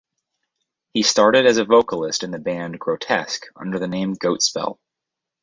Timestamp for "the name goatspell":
3.77-4.79